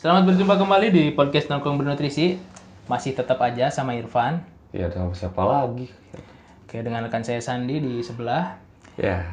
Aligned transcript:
Selamat 0.00 0.32
berjumpa 0.32 0.56
kembali 0.56 0.88
di 0.96 1.04
podcast 1.12 1.52
Nongkrong 1.52 1.76
Bernutrisi. 1.76 2.40
Masih 2.88 3.12
tetap 3.12 3.36
aja 3.44 3.68
sama 3.68 3.92
Irfan. 3.92 4.40
Ya, 4.72 4.88
sama 4.88 5.12
siapa 5.12 5.44
lagi? 5.44 5.92
Oke, 6.64 6.80
dengan 6.80 7.04
rekan 7.04 7.20
saya 7.20 7.36
Sandi 7.44 7.84
di 7.84 8.00
sebelah. 8.00 8.56
Ya. 8.96 9.28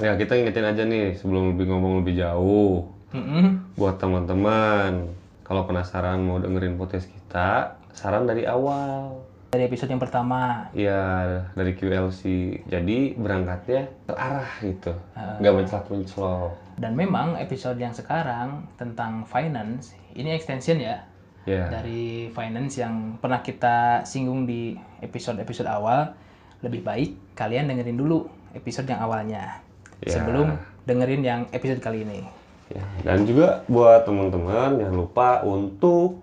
Ya, 0.00 0.16
kita 0.16 0.40
ingetin 0.40 0.64
aja 0.64 0.88
nih 0.88 1.20
sebelum 1.20 1.52
lebih 1.52 1.68
ngomong 1.68 2.00
lebih 2.00 2.16
jauh. 2.16 2.88
Mm-mm. 3.12 3.76
Buat 3.76 4.00
teman-teman, 4.00 5.12
kalau 5.44 5.68
penasaran 5.68 6.16
mau 6.24 6.40
dengerin 6.40 6.80
podcast 6.80 7.04
kita, 7.12 7.76
saran 7.92 8.24
dari 8.24 8.48
awal. 8.48 9.20
Dari 9.48 9.64
episode 9.64 9.88
yang 9.88 10.02
pertama. 10.02 10.68
Ya, 10.76 11.24
dari 11.56 11.72
QLC. 11.72 12.22
Jadi 12.68 13.16
berangkatnya 13.16 13.88
terarah 14.04 14.52
gitu. 14.60 14.92
Nggak 15.16 15.54
menclok-menclok. 15.56 16.52
Dan 16.76 16.92
memang 16.92 17.40
episode 17.40 17.80
yang 17.80 17.96
sekarang 17.96 18.68
tentang 18.76 19.24
finance, 19.24 19.96
ini 20.12 20.36
extension 20.36 20.76
ya. 20.76 21.00
Ya. 21.48 21.64
Dari 21.72 22.28
finance 22.28 22.76
yang 22.76 23.16
pernah 23.16 23.40
kita 23.40 24.04
singgung 24.04 24.44
di 24.44 24.76
episode-episode 25.00 25.64
awal. 25.64 26.12
Lebih 26.60 26.84
baik 26.84 27.10
kalian 27.32 27.72
dengerin 27.72 27.96
dulu 27.96 28.28
episode 28.52 28.84
yang 28.84 29.00
awalnya. 29.00 29.64
Ya. 30.04 30.12
Sebelum 30.20 30.60
dengerin 30.84 31.22
yang 31.24 31.40
episode 31.56 31.80
kali 31.80 32.04
ini. 32.04 32.20
Ya, 32.68 32.84
dan 33.00 33.24
juga 33.24 33.64
buat 33.64 34.04
teman-teman 34.04 34.76
jangan 34.76 34.92
lupa 34.92 35.40
untuk 35.40 36.20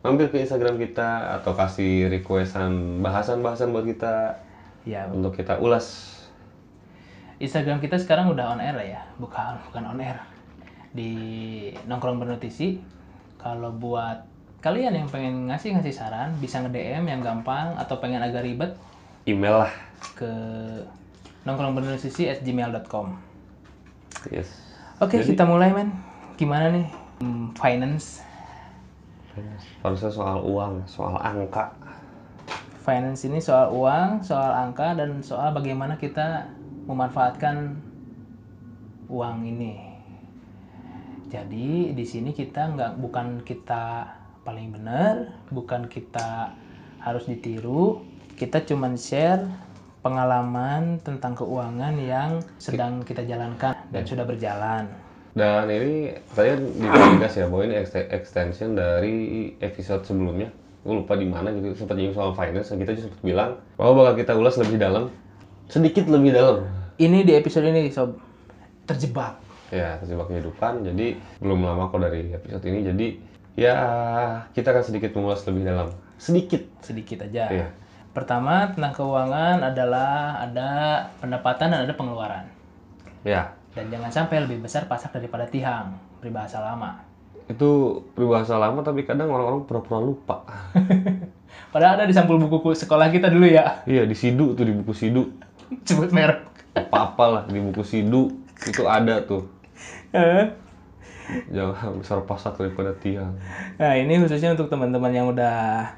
mampir 0.00 0.32
ke 0.32 0.40
Instagram 0.40 0.80
kita 0.80 1.40
atau 1.40 1.52
kasih 1.52 2.08
requestan 2.08 3.00
bahasan-bahasan 3.00 3.70
buat 3.70 3.84
kita 3.84 4.40
Ya, 4.80 5.04
untuk 5.12 5.36
kita 5.36 5.60
ulas. 5.60 6.16
Instagram 7.36 7.84
kita 7.84 8.00
sekarang 8.00 8.32
udah 8.32 8.56
on 8.56 8.60
air 8.60 8.72
lah 8.72 8.86
ya, 8.86 9.00
bukan 9.20 9.60
bukan 9.68 9.92
on 9.92 10.00
air 10.00 10.16
di 10.92 11.12
nongkrong 11.84 12.16
bernotisi. 12.16 12.80
Kalau 13.36 13.72
buat 13.72 14.24
kalian 14.60 14.96
yang 14.96 15.08
pengen 15.08 15.48
ngasih 15.48 15.76
ngasih 15.76 15.92
saran, 15.92 16.32
bisa 16.40 16.60
nge 16.60 16.72
DM 16.72 17.04
yang 17.08 17.20
gampang 17.20 17.76
atau 17.76 18.00
pengen 18.00 18.20
agak 18.20 18.44
ribet 18.44 18.72
Email 19.24 19.64
lah. 19.64 19.72
ke 20.16 20.28
nongkrongbernotisi@gmail.com. 21.44 23.06
Yes. 24.28 24.48
Oke, 25.00 25.20
kita 25.20 25.44
mulai 25.44 25.72
men. 25.72 25.92
Gimana 26.36 26.72
nih 26.72 26.88
Hmm, 27.20 27.52
finance? 29.40 29.64
Harusnya 29.80 30.10
soal 30.12 30.38
uang, 30.44 30.74
soal 30.84 31.16
angka. 31.16 31.72
Finance 32.80 33.24
ini 33.28 33.40
soal 33.40 33.72
uang, 33.72 34.20
soal 34.20 34.52
angka, 34.52 34.96
dan 34.96 35.20
soal 35.24 35.52
bagaimana 35.56 35.96
kita 35.96 36.48
memanfaatkan 36.84 37.76
uang 39.08 39.36
ini. 39.44 39.90
Jadi 41.30 41.94
di 41.94 42.04
sini 42.04 42.34
kita 42.34 42.74
nggak 42.74 42.92
bukan 42.98 43.40
kita 43.46 44.02
paling 44.42 44.74
benar, 44.74 45.40
bukan 45.54 45.86
kita 45.86 46.52
harus 46.98 47.24
ditiru. 47.30 48.02
Kita 48.34 48.64
cuman 48.64 48.96
share 48.96 49.44
pengalaman 50.00 50.96
tentang 51.04 51.36
keuangan 51.36 51.94
yang 52.00 52.40
sedang 52.56 53.04
kita 53.04 53.22
jalankan 53.28 53.76
dan 53.92 54.02
sudah 54.08 54.24
berjalan. 54.24 54.88
Dan 55.30 55.70
ini 55.70 56.10
saya 56.34 56.58
digas 56.58 57.38
ya 57.38 57.46
bahwa 57.46 57.62
ini 57.70 57.78
ext- 57.78 58.10
extension 58.10 58.74
dari 58.74 59.14
episode 59.62 60.02
sebelumnya. 60.02 60.50
Gue 60.82 61.04
lupa 61.04 61.14
di 61.14 61.28
mana 61.28 61.54
gitu 61.54 61.76
sempat 61.76 61.94
nyinggung 61.94 62.16
soal 62.18 62.32
finance. 62.34 62.72
dan 62.72 62.82
Kita 62.82 62.90
juga 62.96 63.04
sempat 63.06 63.22
bilang 63.22 63.50
bahwa 63.78 63.92
bakal 64.02 64.14
kita 64.18 64.32
ulas 64.34 64.58
lebih 64.58 64.80
dalam, 64.80 65.12
sedikit 65.70 66.10
lebih 66.10 66.34
dalam. 66.34 66.66
Ini 66.98 67.22
di 67.22 67.32
episode 67.36 67.68
ini 67.68 67.88
sob 67.94 68.18
terjebak. 68.84 69.38
Ya, 69.70 70.02
terjebak 70.02 70.26
kehidupan. 70.34 70.82
Jadi 70.82 71.14
belum 71.38 71.62
lama 71.62 71.92
kok 71.94 72.02
dari 72.02 72.34
episode 72.34 72.64
ini. 72.66 72.80
Jadi 72.82 73.06
ya 73.54 73.76
kita 74.50 74.74
akan 74.74 74.82
sedikit 74.82 75.14
mengulas 75.14 75.46
lebih 75.46 75.62
dalam. 75.62 75.88
Sedikit. 76.18 76.66
sedikit 76.82 77.22
aja. 77.24 77.48
Iya. 77.48 77.68
Pertama 78.10 78.74
tentang 78.74 78.90
keuangan 78.98 79.62
adalah 79.62 80.42
ada 80.42 80.70
pendapatan 81.22 81.70
dan 81.70 81.80
ada 81.86 81.94
pengeluaran. 81.94 82.44
Ya, 83.22 83.54
Dan 83.70 83.86
jangan 83.86 84.10
sampai 84.10 84.42
lebih 84.42 84.66
besar 84.66 84.90
pasak 84.90 85.14
daripada 85.14 85.46
tihang, 85.46 85.94
peribahasa 86.18 86.58
lama. 86.58 87.06
itu 87.50 87.98
peribahasa 88.14 88.54
lama 88.62 88.78
tapi 88.78 89.02
kadang 89.02 89.26
orang-orang 89.26 89.66
pura-pura 89.66 89.98
lupa. 89.98 90.46
Padahal 91.74 91.98
ada 91.98 92.06
di 92.06 92.14
sampul 92.14 92.38
buku 92.38 92.78
sekolah 92.78 93.10
kita 93.10 93.26
dulu 93.26 93.42
ya, 93.42 93.82
Iya, 93.90 94.06
di 94.06 94.14
Sidu 94.14 94.54
tuh 94.54 94.62
di 94.62 94.70
buku 94.70 94.94
Sidu. 94.94 95.34
sebut 95.88 96.14
merek. 96.14 96.46
Apa-apa 96.78 97.24
lah 97.26 97.42
di 97.50 97.58
buku 97.58 97.82
Sidu 97.82 98.30
itu 98.62 98.86
ada 98.86 99.18
tuh. 99.26 99.50
Eh. 100.14 100.46
Jangan 101.50 101.98
besar 101.98 102.22
pasak 102.22 102.54
daripada 102.58 102.94
tiang. 102.94 103.34
Nah 103.78 103.98
ini 103.98 104.18
khususnya 104.18 104.54
untuk 104.54 104.70
teman-teman 104.70 105.10
yang 105.10 105.26
udah 105.30 105.90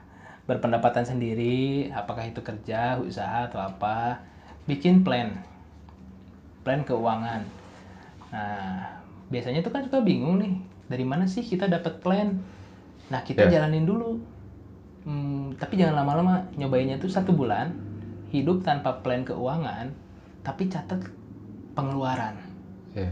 berpendapatan 0.49 1.05
sendiri, 1.05 1.89
apakah 1.93 2.25
itu 2.29 2.41
kerja, 2.41 2.97
usaha 2.97 3.49
atau 3.49 3.61
apa, 3.61 4.25
bikin 4.65 5.05
plan, 5.05 5.37
plan 6.65 6.81
keuangan. 6.81 7.45
Nah 8.33 8.99
biasanya 9.29 9.61
tuh 9.61 9.71
kan 9.71 9.85
suka 9.85 10.01
bingung 10.01 10.41
nih, 10.41 10.57
dari 10.89 11.05
mana 11.05 11.25
sih 11.25 11.41
kita 11.41 11.69
dapat 11.69 12.01
plan? 12.01 12.41
Nah 13.09 13.21
kita 13.21 13.47
Ya. 13.47 13.61
jalanin 13.61 13.85
dulu, 13.85 14.19
Hmm, 15.03 15.51
tapi 15.59 15.75
jangan 15.75 15.99
lama-lama, 15.99 16.47
nyobainnya 16.55 16.95
tuh 16.95 17.11
satu 17.11 17.35
bulan, 17.35 17.75
hidup 18.31 18.63
tanpa 18.63 19.03
plan 19.03 19.27
keuangan, 19.27 19.91
tapi 20.41 20.71
catat 20.71 21.03
pengeluaran. 21.73 22.39
Iya. 22.95 23.11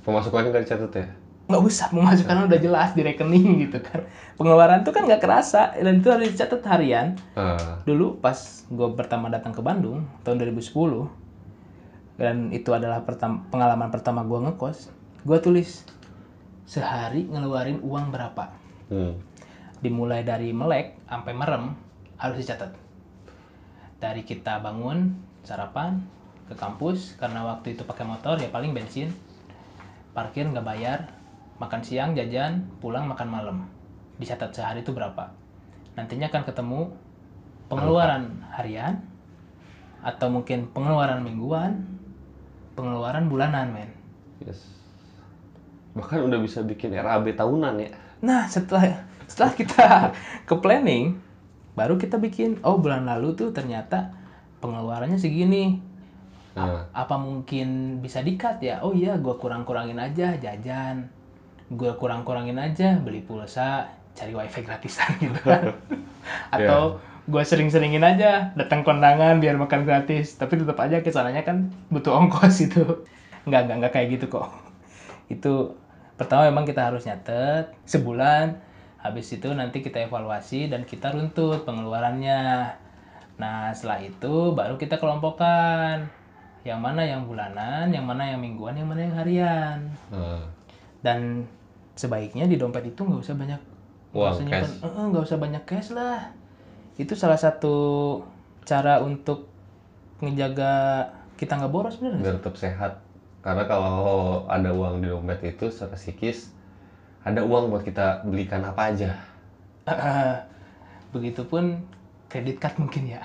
Pemasukannya 0.00 0.50
nggak 0.50 0.64
dicatat 0.64 0.92
ya? 0.94 1.08
nggak 1.42 1.68
usah 1.68 1.90
memasukkan 1.90 2.48
udah 2.48 2.56
jelas 2.56 2.94
di 2.94 3.02
rekening 3.02 3.66
gitu 3.66 3.76
kan 3.78 4.06
pengeluaran 4.38 4.80
tuh 4.80 4.94
kan 4.94 5.04
nggak 5.04 5.20
kerasa 5.20 5.74
dan 5.74 6.00
itu 6.00 6.08
harus 6.08 6.32
dicatat 6.32 6.62
harian 6.64 7.18
Ah, 7.34 7.76
dulu 7.82 8.16
pas 8.16 8.38
gue 8.64 8.88
pertama 8.94 9.28
datang 9.28 9.52
ke 9.52 9.60
Bandung 9.60 10.06
tahun 10.22 10.38
2010 10.38 11.10
dan 12.20 12.52
itu 12.52 12.70
adalah 12.76 13.04
pertam- 13.04 13.48
pengalaman 13.48 13.88
pertama 13.88 14.24
gue 14.24 14.38
ngekos 14.48 14.92
gue 15.22 15.38
tulis 15.38 15.86
sehari 16.66 17.26
ngeluarin 17.28 17.82
uang 17.82 18.08
berapa. 18.08 18.48
Hmm. 18.92 19.16
dimulai 19.82 20.22
dari 20.22 20.54
melek 20.54 20.94
sampai 21.10 21.34
merem 21.34 21.74
harus 22.14 22.38
dicatat. 22.38 22.70
Dari 23.98 24.22
kita 24.22 24.62
bangun 24.62 25.10
sarapan 25.42 25.98
ke 26.46 26.54
kampus 26.54 27.18
karena 27.18 27.42
waktu 27.42 27.74
itu 27.74 27.82
pakai 27.82 28.06
motor 28.06 28.38
ya 28.38 28.46
paling 28.46 28.70
bensin. 28.70 29.10
Parkir 30.14 30.46
nggak 30.46 30.62
bayar 30.62 31.10
makan 31.58 31.82
siang 31.82 32.14
jajan 32.14 32.62
pulang 32.78 33.10
makan 33.10 33.26
malam. 33.26 33.56
Dicatat 34.22 34.54
sehari 34.54 34.86
itu 34.86 34.94
berapa. 34.94 35.34
Nantinya 35.98 36.30
akan 36.30 36.44
ketemu 36.46 36.80
pengeluaran 37.66 38.38
harian 38.54 39.02
atau 39.98 40.30
mungkin 40.30 40.70
pengeluaran 40.70 41.26
mingguan 41.26 41.82
pengeluaran 42.74 43.28
bulanan 43.28 43.70
men 43.72 43.90
Yes. 44.42 44.58
Bahkan 45.94 46.18
udah 46.26 46.38
bisa 46.42 46.64
bikin 46.64 46.96
RAB 46.96 47.36
tahunan 47.36 47.74
ya. 47.78 47.90
Nah, 48.24 48.48
setelah 48.48 49.06
setelah 49.30 49.52
kita 49.54 49.86
ke 50.48 50.54
planning, 50.58 51.20
baru 51.78 51.96
kita 52.00 52.18
bikin, 52.18 52.58
oh 52.66 52.80
bulan 52.80 53.06
lalu 53.06 53.36
tuh 53.38 53.54
ternyata 53.54 54.10
pengeluarannya 54.58 55.18
segini. 55.20 55.78
Nah, 56.52 56.84
Apa 56.92 57.16
mungkin 57.16 58.00
bisa 58.04 58.20
dikat 58.20 58.60
ya? 58.60 58.84
Oh 58.84 58.92
iya, 58.92 59.16
gua 59.16 59.40
kurang-kurangin 59.40 59.96
aja 59.96 60.36
jajan. 60.36 61.08
Gua 61.72 61.96
kurang-kurangin 61.96 62.60
aja 62.60 63.00
beli 63.00 63.24
pulsa, 63.24 63.88
cari 64.12 64.36
wifi 64.36 64.60
gratisan 64.60 65.16
gitu 65.24 65.40
kan. 65.44 65.72
Atau 66.56 67.00
gua 67.30 67.42
sering-seringin 67.46 68.02
aja 68.02 68.50
datang 68.58 68.82
kondangan 68.82 69.38
biar 69.38 69.54
makan 69.58 69.86
gratis. 69.86 70.34
Tapi 70.38 70.58
tetap 70.58 70.78
aja 70.82 71.02
ke 71.02 71.10
sananya 71.10 71.42
kan 71.46 71.70
butuh 71.92 72.14
ongkos 72.18 72.56
itu. 72.66 72.82
Nggak, 73.46 73.60
nggak, 73.66 73.76
nggak 73.82 73.92
kayak 73.92 74.08
gitu 74.18 74.26
kok. 74.30 74.50
Itu 75.26 75.78
pertama 76.14 76.46
memang 76.50 76.64
kita 76.66 76.90
harus 76.90 77.06
nyatet 77.06 77.74
sebulan. 77.86 78.58
Habis 79.02 79.34
itu 79.34 79.50
nanti 79.50 79.82
kita 79.82 80.06
evaluasi 80.06 80.70
dan 80.70 80.86
kita 80.86 81.10
runtut 81.10 81.66
pengeluarannya. 81.66 82.70
Nah, 83.42 83.74
setelah 83.74 83.98
itu 83.98 84.54
baru 84.54 84.78
kita 84.78 85.02
kelompokkan. 85.02 86.06
Yang 86.62 86.78
mana 86.78 87.02
yang 87.02 87.26
bulanan, 87.26 87.90
yang 87.90 88.06
mana 88.06 88.30
yang 88.30 88.38
mingguan, 88.38 88.78
yang 88.78 88.86
mana 88.86 89.02
yang 89.02 89.14
harian. 89.18 89.78
nah, 90.14 90.46
Dan 91.02 91.50
sebaiknya 91.98 92.46
di 92.46 92.54
dompet 92.54 92.86
itu 92.94 93.02
nggak 93.02 93.20
usah 93.20 93.36
banyak 93.36 93.60
nggak 94.12 94.28
usah 94.28 94.44
eh, 94.44 94.92
eh, 94.92 95.04
nggak 95.10 95.24
usah 95.24 95.38
banyak 95.40 95.62
cash 95.64 95.90
lah. 95.96 96.20
Itu 97.00 97.16
salah 97.16 97.40
satu 97.40 97.74
cara 98.62 99.02
untuk 99.02 99.48
ngejaga 100.22 101.04
kita 101.34 101.58
nggak 101.58 101.72
boros 101.74 101.98
bener 101.98 102.18
nggak 102.18 102.22
biar 102.22 102.36
tetap 102.38 102.54
sehat. 102.56 102.92
Karena 103.42 103.66
kalau 103.66 103.98
ada 104.46 104.70
uang 104.70 105.02
di 105.02 105.10
dompet 105.10 105.42
itu 105.42 105.66
secara 105.66 105.98
psikis 105.98 106.54
ada 107.26 107.42
uang 107.42 107.74
buat 107.74 107.82
kita 107.82 108.22
belikan 108.22 108.62
apa 108.62 108.94
aja. 108.94 109.10
Begitupun 111.14 111.82
kredit 112.30 112.62
card 112.62 112.78
mungkin 112.78 113.18
ya. 113.18 113.22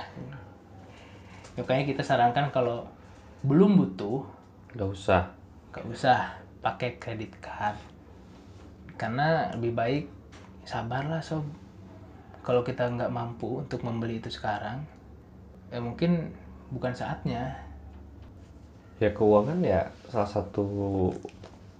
Makanya 1.58 1.86
kita 1.86 2.02
sarankan 2.02 2.50
kalau 2.50 2.86
belum 3.46 3.78
butuh 3.78 4.26
Gak 4.74 4.90
usah. 4.90 5.24
nggak 5.72 5.86
usah 5.94 6.38
pakai 6.62 6.98
kredit 6.98 7.38
card 7.38 7.78
karena 8.98 9.54
lebih 9.54 9.78
baik 9.78 10.04
sabarlah 10.66 11.22
sob 11.22 11.46
kalau 12.48 12.64
kita 12.64 12.88
nggak 12.88 13.12
mampu 13.12 13.60
untuk 13.60 13.84
membeli 13.84 14.24
itu 14.24 14.32
sekarang 14.32 14.88
ya 15.68 15.84
mungkin 15.84 16.32
bukan 16.72 16.96
saatnya. 16.96 17.60
Ya 19.04 19.12
keuangan 19.12 19.60
ya 19.62 19.92
salah 20.08 20.32
satu 20.32 20.64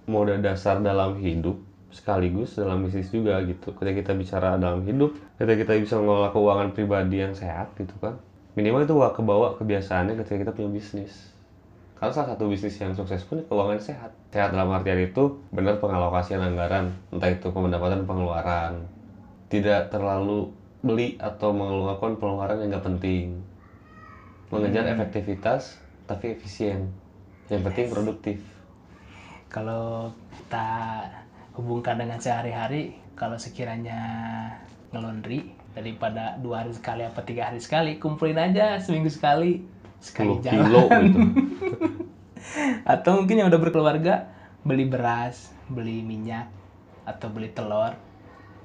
moda 0.04 0.36
dasar 0.36 0.84
dalam 0.84 1.16
hidup 1.16 1.56
sekaligus 1.88 2.60
dalam 2.60 2.84
bisnis 2.84 3.08
juga 3.08 3.40
gitu. 3.48 3.72
Ketika 3.72 4.04
kita 4.04 4.12
bicara 4.12 4.60
dalam 4.60 4.84
hidup 4.84 5.16
ketika 5.40 5.56
kita 5.56 5.72
bisa 5.80 5.94
mengelola 5.96 6.28
keuangan 6.36 6.68
pribadi 6.76 7.24
yang 7.24 7.32
sehat 7.32 7.72
gitu 7.80 7.96
kan 7.96 8.20
minimal 8.52 8.84
itu 8.84 8.94
wah 8.98 9.14
kebawa 9.16 9.56
kebiasaannya 9.56 10.20
ketika 10.20 10.36
kita 10.46 10.52
punya 10.52 10.68
bisnis. 10.68 11.32
Karena 11.96 12.12
salah 12.14 12.36
satu 12.36 12.46
bisnis 12.46 12.76
yang 12.78 12.92
sukses 12.92 13.24
pun 13.24 13.40
keuangan 13.42 13.80
sehat. 13.80 14.12
Sehat 14.30 14.54
dalam 14.54 14.70
artian 14.70 15.00
itu 15.00 15.40
benar 15.50 15.80
pengalokasian 15.80 16.44
anggaran 16.44 16.92
entah 17.10 17.32
itu 17.32 17.48
pendapatan 17.50 18.04
pengeluaran. 18.04 18.84
Tidak 19.48 19.88
terlalu 19.88 20.57
beli 20.82 21.18
atau 21.18 21.50
melakukan 21.50 22.18
pengeluaran 22.22 22.62
yang 22.62 22.70
nggak 22.76 22.86
penting. 22.86 23.42
Mengejar 24.48 24.88
efektivitas 24.88 25.76
tapi 26.08 26.32
efisien. 26.32 26.88
Yang 27.52 27.62
penting 27.72 27.86
produktif. 27.92 28.38
Kalau 29.48 30.12
kita 30.36 30.68
hubungkan 31.56 31.98
dengan 31.98 32.20
sehari-hari 32.20 32.94
kalau 33.18 33.34
sekiranya 33.34 33.98
ngelondri 34.94 35.50
daripada 35.74 36.38
dua 36.40 36.64
hari 36.64 36.72
sekali 36.72 37.02
apa 37.04 37.20
tiga 37.26 37.50
hari 37.50 37.60
sekali 37.60 37.98
kumpulin 38.00 38.38
aja 38.38 38.78
seminggu 38.80 39.10
sekali 39.10 39.66
sekali 39.98 40.38
10 40.38 40.46
jalan. 40.46 40.54
kilo 40.54 40.82
gitu. 40.86 41.20
Atau 42.94 43.20
mungkin 43.20 43.36
yang 43.42 43.48
udah 43.50 43.60
berkeluarga 43.60 44.30
beli 44.62 44.86
beras 44.86 45.50
beli 45.68 46.00
minyak 46.02 46.48
atau 47.04 47.28
beli 47.32 47.52
telur 47.52 47.94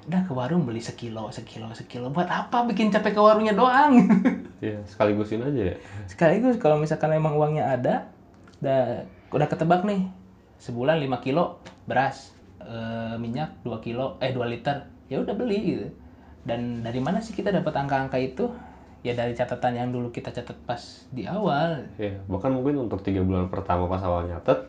udah 0.04 0.20
ke 0.24 0.32
warung 0.36 0.68
beli 0.68 0.80
sekilo 0.80 1.32
sekilo 1.32 1.72
sekilo. 1.72 2.12
Buat 2.12 2.28
apa 2.28 2.68
bikin 2.68 2.92
capek 2.92 3.16
ke 3.16 3.20
warungnya 3.20 3.54
doang? 3.54 3.92
Ya 4.64 4.80
sekaligusin 4.88 5.44
aja 5.44 5.72
ya. 5.72 5.76
Sekaligus 6.08 6.56
kalau 6.56 6.80
misalkan 6.80 7.12
emang 7.12 7.36
uangnya 7.36 7.68
ada 7.68 8.08
udah 8.64 9.04
udah 9.28 9.44
ketebak 9.44 9.84
nih. 9.84 10.08
Sebulan 10.56 11.04
5 11.04 11.20
kilo 11.20 11.60
beras 11.84 12.32
eh, 12.64 13.12
minyak 13.20 13.60
2 13.60 13.84
kilo 13.84 14.16
eh 14.24 14.32
2 14.32 14.40
liter. 14.48 14.88
Ya 15.12 15.20
udah 15.20 15.36
beli 15.36 15.58
gitu. 15.60 15.86
Dan 16.48 16.80
dari 16.80 16.96
mana 16.96 17.20
sih 17.20 17.36
kita 17.36 17.52
dapat 17.52 17.76
angka-angka 17.76 18.16
itu? 18.16 18.48
Ya 19.04 19.12
dari 19.12 19.36
catatan 19.36 19.76
yang 19.76 19.92
dulu 19.92 20.08
kita 20.08 20.32
catat 20.32 20.56
pas 20.64 20.80
di 21.12 21.28
awal. 21.28 21.84
Ya, 22.00 22.16
bahkan 22.24 22.56
mungkin 22.56 22.88
untuk 22.88 23.04
tiga 23.04 23.20
bulan 23.20 23.52
pertama 23.52 23.84
pas 23.84 24.00
awal 24.00 24.32
nyatet 24.32 24.64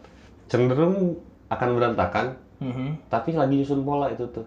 cenderung 0.52 1.16
akan 1.48 1.70
berantakan, 1.72 2.36
Mhm. 2.60 3.08
tapi 3.08 3.32
lagi 3.32 3.64
nyusun 3.64 3.88
pola 3.88 4.12
itu 4.12 4.28
tuh. 4.28 4.44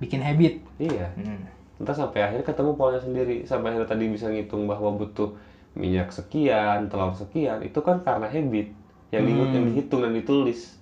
Bikin 0.00 0.20
habit. 0.24 0.64
Iya, 0.80 1.12
Hmm. 1.14 1.44
entah 1.80 1.96
sampai 1.96 2.20
akhirnya 2.24 2.46
ketemu 2.48 2.70
polanya 2.76 3.00
sendiri, 3.04 3.44
sampai 3.44 3.72
akhirnya 3.72 3.88
tadi 3.88 4.04
bisa 4.08 4.26
ngitung 4.32 4.64
bahwa 4.64 4.96
butuh 4.96 5.36
minyak 5.76 6.10
sekian, 6.10 6.90
telur 6.90 7.14
sekian, 7.14 7.62
itu 7.62 7.78
kan 7.84 8.02
karena 8.02 8.26
habit 8.26 8.66
yang, 9.14 9.22
di- 9.28 9.36
Hmm. 9.36 9.54
yang 9.54 9.64
dihitung 9.70 10.00
dan 10.02 10.12
ditulis. 10.16 10.80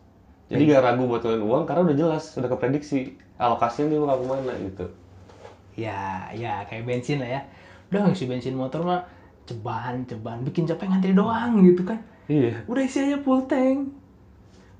Jadi 0.49 0.65
gak 0.65 0.81
ragu 0.81 1.05
buat 1.05 1.21
ngeluarin 1.21 1.45
uang 1.45 1.65
karena 1.69 1.81
udah 1.85 1.97
jelas, 1.99 2.25
udah 2.41 2.49
keprediksi 2.49 3.21
alokasinya 3.37 3.93
dia 3.93 4.01
bakal 4.01 4.17
ke 4.23 4.27
mana 4.33 4.53
gitu. 4.65 4.87
ya 5.79 6.27
ya 6.35 6.67
kayak 6.67 6.83
bensin 6.89 7.23
lah 7.23 7.31
ya. 7.39 7.41
Udah 7.93 8.11
ngisi 8.11 8.27
bensin 8.27 8.59
motor 8.59 8.83
mah 8.83 9.07
ceban 9.47 10.03
ceban 10.11 10.43
bikin 10.43 10.67
capek 10.67 10.91
ngantri 10.91 11.15
doang 11.15 11.63
gitu 11.63 11.87
kan. 11.87 12.03
Iya, 12.27 12.67
udah 12.67 12.83
isi 12.83 12.99
aja 12.99 13.23
full 13.23 13.47
tank. 13.47 13.95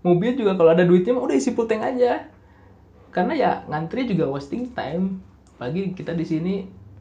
Mobil 0.03 0.35
juga 0.39 0.55
kalau 0.59 0.75
ada 0.75 0.83
duitnya 0.83 1.15
mah 1.15 1.23
udah 1.27 1.37
isi 1.39 1.55
full 1.55 1.71
tank 1.71 1.83
aja 1.87 2.27
karena 3.19 3.35
ya 3.35 3.51
ngantri 3.67 4.07
juga 4.07 4.31
wasting 4.31 4.71
time 4.73 5.19
pagi 5.59 5.91
kita 5.91 6.15
di 6.15 6.23
sini 6.23 6.55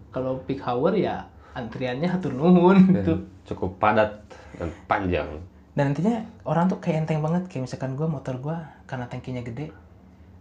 kalau 0.09 0.41
peak 0.41 0.65
hour 0.65 0.97
ya 0.97 1.29
antriannya 1.53 2.09
hatur 2.09 2.33
nuhun 2.33 2.89
gitu 2.97 3.21
cukup 3.45 3.77
padat 3.77 4.17
dan 4.57 4.73
panjang. 4.89 5.29
dan 5.77 5.93
nantinya 5.93 6.25
orang 6.41 6.65
tuh 6.65 6.81
kayak 6.81 7.05
enteng 7.05 7.21
banget 7.21 7.45
kayak 7.45 7.69
misalkan 7.69 7.93
gua 7.93 8.09
motor 8.09 8.41
gua 8.41 8.65
karena 8.89 9.05
tangkinya 9.05 9.45
gede 9.45 9.69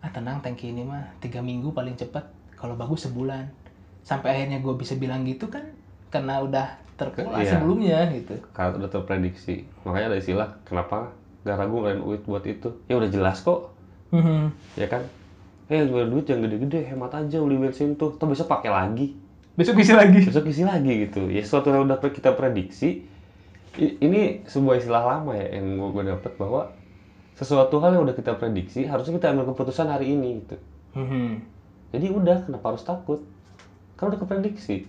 ah 0.00 0.08
tenang 0.08 0.40
tangki 0.40 0.72
ini 0.72 0.80
mah 0.80 1.12
tiga 1.20 1.44
minggu 1.44 1.76
paling 1.76 1.92
cepat 1.92 2.24
kalau 2.56 2.72
bagus 2.72 3.04
sebulan 3.04 3.52
sampai 4.00 4.32
akhirnya 4.32 4.62
gue 4.62 4.74
bisa 4.78 4.94
bilang 4.94 5.26
gitu 5.26 5.50
kan 5.50 5.66
karena 6.08 6.40
udah 6.40 6.66
terpola 6.96 7.42
Iya. 7.42 7.58
sebelumnya 7.58 7.98
gitu 8.14 8.38
Karena 8.54 8.78
udah 8.80 8.88
terprediksi. 8.88 9.66
Makanya 9.84 10.14
ada 10.14 10.18
istilah, 10.22 10.48
kenapa 10.64 11.12
gak 11.44 11.58
ragu 11.58 11.76
ngeluarin 11.76 12.00
duit 12.00 12.22
buat 12.24 12.44
itu? 12.46 12.70
Ya 12.86 12.96
udah 12.96 13.10
jelas 13.10 13.42
kok, 13.42 13.74
Mhm. 14.14 14.54
ya 14.78 14.86
kan? 14.88 15.02
Eh, 15.66 15.82
ngeluarin 15.82 16.14
duit 16.14 16.26
yang 16.30 16.46
gede-gede, 16.46 16.86
hemat 16.94 17.10
aja 17.10 17.42
beli 17.42 17.58
bensin 17.58 17.98
tuh. 17.98 18.14
Tuh 18.14 18.26
besok 18.30 18.46
pakai 18.46 18.70
lagi. 18.70 19.18
besok 19.56 19.80
isi 19.80 19.96
lagi 19.96 20.20
Besok 20.20 20.52
isi 20.52 20.68
lagi 20.68 21.08
gitu. 21.08 21.32
Ya 21.32 21.40
sesuatu 21.40 21.72
yang 21.72 21.88
udah 21.88 21.96
kita 21.96 22.36
prediksi, 22.36 23.08
ini 23.80 24.44
sebuah 24.44 24.84
istilah 24.84 25.00
lama 25.00 25.32
ya 25.32 25.56
yang 25.56 25.80
gue 25.80 26.04
dapet 26.04 26.36
bahwa 26.36 26.76
sesuatu 27.32 27.80
hal 27.80 27.96
yang 27.96 28.04
udah 28.04 28.12
kita 28.12 28.36
prediksi 28.36 28.84
harusnya 28.84 29.16
kita 29.16 29.32
ambil 29.32 29.56
keputusan 29.56 29.88
hari 29.88 30.12
ini 30.12 30.44
gitu. 30.44 30.56
Mhm. 30.92 31.40
Jadi 31.96 32.06
udah, 32.12 32.44
kenapa 32.44 32.76
harus 32.76 32.84
takut? 32.84 33.24
Kan 33.96 34.12
udah 34.12 34.20
keprediksi. 34.20 34.84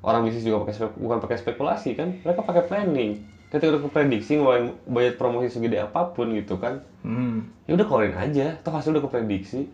Orang 0.00 0.24
bisnis 0.24 0.44
juga 0.48 0.64
pakai 0.64 0.88
bukan 0.96 1.18
pakai 1.20 1.36
spekulasi 1.44 1.92
kan, 1.92 2.08
mereka 2.24 2.40
pakai 2.48 2.64
planning. 2.64 3.20
Ketika 3.52 3.76
udah 3.76 3.82
keprediksi 3.92 4.40
ngeluarin 4.40 4.72
budget 4.88 5.20
promosi 5.20 5.52
segede 5.52 5.80
apa 5.80 6.16
pun 6.16 6.32
gitu 6.32 6.56
kan, 6.56 6.80
Mhm. 7.04 7.68
ya 7.68 7.76
udah 7.76 7.86
keluarin 7.88 8.16
aja, 8.16 8.56
toh 8.64 8.72
hasil 8.72 8.96
udah 8.96 9.04
keprediksi. 9.04 9.68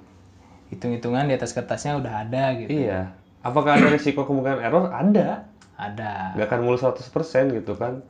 Hitung-hitungan 0.73 1.29
di 1.29 1.35
atas 1.37 1.53
kertasnya 1.53 1.99
udah 2.01 2.25
ada 2.25 2.55
gitu 2.57 2.71
Iya. 2.71 3.13
Apakah 3.45 3.77
ada 3.77 3.93
risiko 3.93 4.25
kemungkinan 4.25 4.61
error? 4.65 4.89
Ada. 4.89 5.45
ada 5.77 6.33
Gak 6.39 6.49
akan 6.49 6.61
mulus 6.65 6.81
100% 6.81 7.53
gitu 7.53 7.77
kan. 7.77 8.01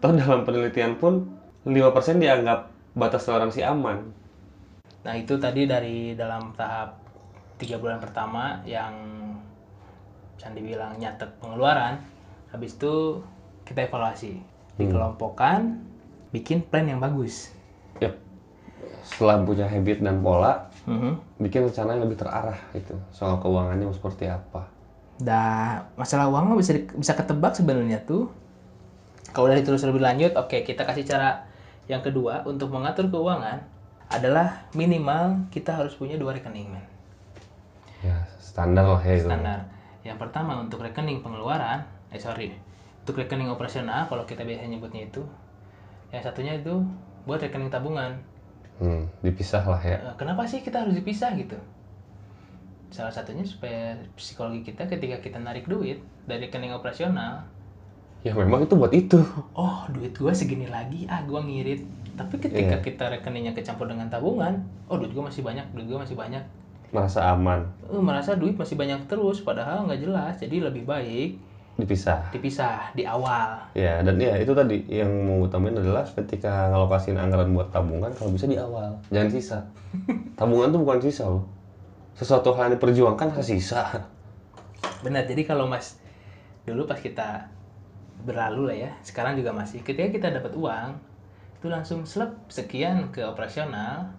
Toh 0.00 0.16
dalam 0.16 0.48
penelitian 0.48 0.96
pun 0.96 1.28
5% 1.68 2.16
dianggap 2.16 2.72
batas 2.96 3.26
toleransi 3.26 3.60
aman. 3.62 3.98
nah 5.00 5.16
itu 5.16 5.40
tadi 5.40 5.64
dari 5.64 6.12
dalam 6.12 6.52
tahap 6.52 7.00
tiga 7.56 7.80
bulan 7.80 7.96
pertama 8.04 8.60
yang 8.68 8.92
Candi 10.36 10.60
bilang 10.60 10.96
nyatet 11.00 11.40
pengeluaran 11.40 11.96
habis 12.52 12.76
itu 12.76 13.24
kita 13.64 13.88
evaluasi 13.88 14.40
dikelompokkan 14.76 15.80
bikin 16.36 16.60
plan 16.68 16.84
yang 16.84 17.00
bagus 17.00 17.48
Yap. 18.00 18.12
Setelah 19.04 19.42
punya 19.44 19.66
habit 19.66 20.00
dan 20.00 20.22
pola, 20.24 20.70
Mhm. 20.88 21.42
bikin 21.44 21.68
rencana 21.68 21.96
yang 21.96 22.04
lebih 22.08 22.18
terarah 22.20 22.56
gitu. 22.72 22.96
Soal 23.12 23.36
keuangannya 23.42 23.84
mau 23.84 23.94
seperti 23.94 24.26
apa. 24.26 24.64
Dah 25.20 25.84
masalah 26.00 26.32
uang 26.32 26.54
mah 26.54 26.56
bisa 26.56 26.72
di- 26.72 26.88
bisa 26.96 27.12
ketebak 27.12 27.52
sebenarnya 27.52 28.00
tuh. 28.08 28.32
Kalau 29.30 29.46
udah 29.46 29.58
ditulis 29.60 29.84
lebih 29.84 30.00
lanjut, 30.00 30.32
oke 30.34 30.64
kita 30.64 30.82
kasih 30.82 31.04
cara 31.04 31.44
yang 31.86 32.00
kedua 32.00 32.42
untuk 32.48 32.72
mengatur 32.72 33.06
keuangan 33.12 33.60
adalah 34.10 34.66
minimal 34.74 35.46
kita 35.54 35.70
harus 35.70 35.94
punya 35.94 36.18
dua 36.18 36.34
rekening 36.34 36.72
men. 36.72 36.82
Ya, 38.02 38.16
standar 38.40 38.82
lah 38.82 39.02
ya 39.04 39.14
itu. 39.20 39.28
Standar. 39.28 39.60
Yang 40.02 40.18
pertama 40.18 40.56
untuk 40.58 40.80
rekening 40.80 41.20
pengeluaran, 41.20 41.84
eh 42.10 42.18
sorry, 42.18 42.56
untuk 43.04 43.20
rekening 43.20 43.52
operasional 43.52 44.08
kalau 44.08 44.24
kita 44.24 44.42
biasa 44.42 44.66
nyebutnya 44.66 45.06
itu. 45.06 45.22
Yang 46.10 46.32
satunya 46.32 46.58
itu 46.58 46.80
buat 47.28 47.38
rekening 47.38 47.70
tabungan. 47.70 48.18
Hmm, 48.80 49.04
dipisah 49.20 49.60
lah 49.62 49.78
ya. 49.78 50.00
Eh, 50.00 50.14
Kenapa 50.16 50.42
sih 50.44 50.58
kita 50.58 50.80
harus 50.80 50.96
dipisah 50.96 51.36
gitu? 51.36 51.56
Salah 52.88 53.12
satunya 53.12 53.44
supaya 53.44 53.94
psikologi 54.16 54.64
kita 54.64 54.88
ketika 54.88 55.20
kita 55.20 55.38
narik 55.38 55.68
duit 55.68 56.00
dari 56.24 56.48
rekening 56.48 56.72
operasional, 56.72 57.44
Ya 58.20 58.36
memang 58.36 58.60
itu 58.60 58.76
buat 58.76 58.92
itu. 58.92 59.16
oh 59.54 59.88
duit 59.88 60.12
gua 60.14 60.28
segini 60.30 60.64
lagi, 60.64 61.04
ah 61.06 61.24
gua 61.24 61.40
ngirit. 61.40 61.80
Tapi 62.16 62.36
ketika 62.36 62.76
Iya. 62.76 62.84
kita 62.84 63.04
rekeningnya 63.10 63.52
kecampur 63.52 63.88
dengan 63.88 64.08
tabungan, 64.08 64.60
oh 64.88 64.96
duit 64.96 65.12
gua 65.12 65.28
masih 65.28 65.40
banyak, 65.40 65.64
duit 65.72 65.88
gua 65.88 66.04
masih 66.04 66.16
banyak. 66.16 66.44
Merasa 66.90 67.30
aman, 67.30 67.64
Eh, 67.86 67.96
merasa 67.96 68.36
duit 68.36 68.56
masih 68.56 68.76
banyak 68.76 69.06
terus, 69.06 69.40
padahal 69.40 69.86
nggak 69.86 70.00
jelas. 70.02 70.36
Jadi 70.36 70.60
lebih 70.60 70.84
baik 70.84 71.40
dipisah. 71.78 72.32
dipisah 72.34 72.92
di 72.92 73.06
awal. 73.06 73.56
Ya, 73.72 74.02
dan 74.02 74.18
ya 74.18 74.36
itu 74.36 74.52
tadi 74.52 74.84
yang 74.90 75.08
mau 75.24 75.46
utamain 75.46 75.76
adalah 75.76 76.04
ketika 76.04 76.68
ngalokasin 76.72 77.16
anggaran 77.16 77.54
buat 77.54 77.70
tabungan 77.70 78.10
kalau 78.16 78.34
bisa 78.34 78.50
di 78.50 78.58
awal, 78.58 78.98
jangan 79.08 79.30
sisa. 79.30 79.58
tabungan 80.38 80.74
tuh 80.74 80.80
bukan 80.82 81.00
sisa 81.00 81.24
loh. 81.30 81.44
Sesuatu 82.18 82.52
hal 82.52 82.68
yang 82.68 82.72
diperjuangkan 82.76 83.32
harus 83.32 83.48
sisa. 83.48 84.10
Benar, 85.00 85.24
jadi 85.24 85.48
kalau 85.48 85.70
mas 85.70 85.96
dulu 86.68 86.84
pas 86.84 87.00
kita 87.00 87.48
berlalu 88.20 88.62
lah 88.68 88.76
ya, 88.76 88.90
sekarang 89.00 89.38
juga 89.40 89.56
masih. 89.56 89.80
Ketika 89.80 90.12
kita 90.12 90.28
dapat 90.28 90.52
uang, 90.52 91.00
itu 91.56 91.66
langsung 91.72 92.04
slep 92.04 92.36
sekian 92.52 93.08
ke 93.08 93.24
operasional, 93.24 94.12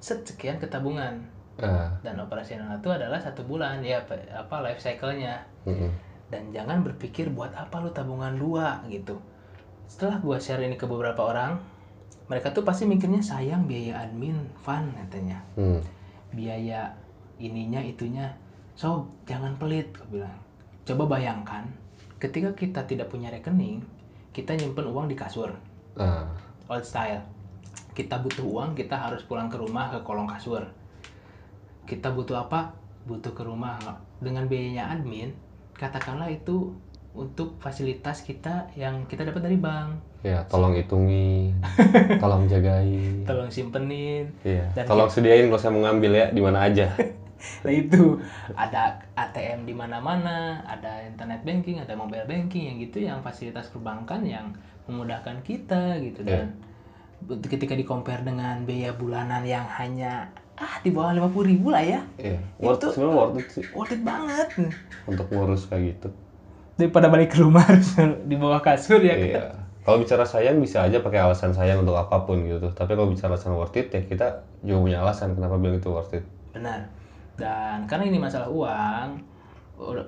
set 0.00 0.24
sekian 0.24 0.56
ke 0.56 0.68
tabungan. 0.68 1.20
Nah, 1.54 2.02
Dan 2.02 2.18
operasional 2.18 2.82
itu 2.82 2.90
adalah 2.90 3.20
satu 3.22 3.46
bulan 3.46 3.78
ya 3.84 4.02
apa, 4.34 4.56
life 4.64 4.82
cycle-nya. 4.82 5.44
mm-mm. 5.68 6.13
Dan 6.34 6.50
jangan 6.50 6.82
berpikir 6.82 7.30
buat 7.30 7.54
apa 7.54 7.78
lu 7.78 7.94
tabungan 7.94 8.34
dua 8.34 8.82
gitu. 8.90 9.22
Setelah 9.86 10.18
gua 10.18 10.42
share 10.42 10.66
ini 10.66 10.74
ke 10.74 10.90
beberapa 10.90 11.22
orang, 11.30 11.62
mereka 12.26 12.50
tuh 12.50 12.66
pasti 12.66 12.90
mikirnya 12.90 13.22
sayang 13.22 13.70
biaya 13.70 14.02
admin, 14.02 14.34
fun 14.58 14.90
katanya. 14.98 15.38
Hmm. 15.54 15.78
biaya 16.34 16.90
ininya 17.38 17.78
itunya. 17.78 18.26
So 18.74 19.06
jangan 19.22 19.54
pelit 19.54 19.94
gue 19.94 20.18
bilang. 20.18 20.34
Coba 20.82 21.14
bayangkan 21.14 21.70
ketika 22.18 22.50
kita 22.58 22.82
tidak 22.90 23.06
punya 23.14 23.30
rekening 23.30 23.86
kita 24.34 24.58
nyimpen 24.58 24.90
uang 24.90 25.06
di 25.06 25.14
kasur. 25.14 25.54
Nah, 25.94 26.26
old 26.66 26.82
style. 26.82 27.22
Kita 27.94 28.18
butuh 28.18 28.42
uang 28.42 28.74
kita 28.74 28.98
harus 28.98 29.22
pulang 29.22 29.46
ke 29.46 29.54
rumah 29.54 29.94
ke 29.94 30.02
kolong 30.02 30.26
kasur. 30.26 30.66
Kita 31.86 32.10
butuh 32.10 32.42
apa? 32.42 32.74
Butuh 33.06 33.30
ke 33.30 33.46
rumah. 33.46 33.78
Dengan 34.18 34.50
biayanya 34.50 34.90
admin 34.90 35.30
katakanlah 35.74 36.30
itu 36.30 36.74
untuk 37.14 37.62
fasilitas 37.62 38.26
kita 38.26 38.66
yang 38.74 39.06
kita 39.06 39.22
dapat 39.22 39.46
dari 39.46 39.58
bank 39.58 40.02
ya 40.24 40.40
tolong 40.48 40.72
hitungi, 40.72 41.52
tolong 42.22 42.48
jagain. 42.48 43.28
tolong 43.28 43.52
simpenin 43.52 44.24
Iya. 44.40 44.72
Dan 44.72 44.88
Tolong 44.88 45.12
sediain 45.12 45.52
kalau 45.52 45.60
saya 45.60 45.76
mau 45.76 45.84
ngambil 45.84 46.12
ya 46.16 46.26
di 46.32 46.40
mana 46.40 46.64
aja. 46.64 46.88
Nah 47.60 47.68
itu 47.76 48.16
ada 48.56 48.96
ATM 49.12 49.68
di 49.68 49.76
mana-mana, 49.76 50.64
ada 50.64 51.04
internet 51.04 51.44
banking, 51.44 51.76
ada 51.76 51.92
mobile 51.92 52.24
banking 52.24 52.72
yang 52.72 52.80
gitu 52.80 53.04
yang 53.04 53.20
fasilitas 53.20 53.68
perbankan 53.68 54.24
yang 54.24 54.56
memudahkan 54.88 55.44
kita 55.44 56.00
gitu 56.00 56.24
Iya. 56.24 56.48
dan 56.48 56.56
ketika 57.44 57.76
di 57.76 57.84
compare 57.84 58.24
dengan 58.24 58.64
biaya 58.64 58.96
bulanan 58.96 59.44
yang 59.44 59.68
hanya 59.76 60.32
ah 60.54 60.78
di 60.80 60.90
bawah 60.90 61.10
50.000 61.12 61.50
ribu 61.50 61.68
lah 61.68 61.82
ya 61.82 62.00
Iya. 62.16 62.38
Worth, 62.56 62.78
Itu- 62.78 62.92
sebenarnya 62.94 63.16
worth 63.16 63.36
it 63.36 63.48
sih 63.50 63.64
worth 63.70 63.90
it 63.90 64.02
banget 64.02 64.48
untuk 65.04 65.26
ngurus 65.28 65.66
kayak 65.66 65.82
gitu. 65.92 66.08
daripada 66.74 67.06
balik 67.06 67.30
ke 67.30 67.38
rumah 67.38 67.62
harus 67.62 67.94
di 68.22 68.34
bawah 68.34 68.58
kasur 68.58 68.98
ya 68.98 69.14
kan? 69.14 69.28
Iya. 69.30 69.44
Kalau 69.80 70.00
bicara 70.00 70.24
sayang 70.24 70.58
bisa 70.58 70.80
aja 70.80 70.98
pakai 70.98 71.20
alasan 71.20 71.52
sayang 71.52 71.80
untuk 71.80 71.94
apa 71.94 72.24
pun 72.24 72.40
gitu. 72.40 72.72
Tapi 72.72 72.92
kalau 72.92 73.06
bicara 73.06 73.30
alasan 73.30 73.52
worth 73.52 73.76
it 73.76 73.88
ya 73.88 74.00
kita 74.00 74.26
juga 74.60 74.78
punya 74.80 74.98
alasan 74.98 75.32
kenapa 75.32 75.54
bilang 75.54 75.76
itu 75.76 75.86
worth 75.88 76.12
it. 76.12 76.24
benar 76.50 76.86
dan 77.34 77.82
karena 77.84 78.06
ini 78.06 78.18
masalah 78.18 78.46
uang 78.46 79.18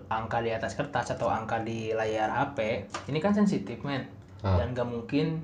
angka 0.06 0.38
di 0.40 0.50
atas 0.50 0.72
kertas 0.72 1.10
atau 1.10 1.26
angka 1.26 1.58
di 1.60 1.90
layar 1.90 2.30
HP 2.30 2.86
ini 3.10 3.18
kan 3.18 3.34
sensitif 3.34 3.82
men 3.82 4.06
Ah. 4.40 4.54
dan 4.56 4.70
gak 4.72 4.86
mungkin 4.86 5.42